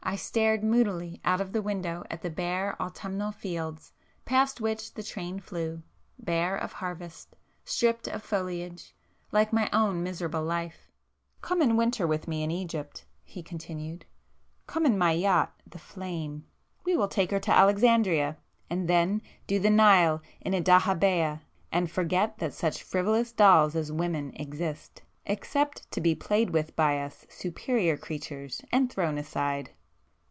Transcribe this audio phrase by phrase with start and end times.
[0.00, 3.92] I stared moodily out of the window at the bare autumnal fields,
[4.24, 10.90] past which the train flew,—bare of harvest,—stripped of foliage—like my own miserable life.
[11.42, 17.30] "Come and winter with me in Egypt,"—he continued—"Come in my yacht 'The Flame,'—we will take
[17.30, 23.30] her to Alexandria,—and then do the Nile in a dahabeah, and forget that such frivolous
[23.30, 29.18] dolls as women exist except to be played with by us 'superior' creatures and thrown
[29.18, 29.68] aside."